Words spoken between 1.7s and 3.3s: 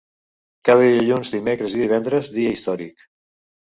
i divendres, dia històric.